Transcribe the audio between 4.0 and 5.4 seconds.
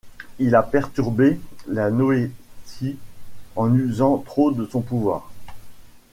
trop de son pouvoir...